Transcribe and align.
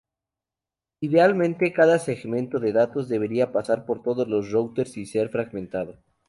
Idealmente, 0.99 1.71
cada 1.73 1.99
segmento 1.99 2.57
de 2.59 2.71
datos 2.73 3.07
debería 3.07 3.51
pasar 3.51 3.85
por 3.85 4.01
todos 4.01 4.27
los 4.27 4.49
routers 4.49 4.93
sin 4.93 5.05
ser 5.05 5.29
fragmentado. 5.29 5.99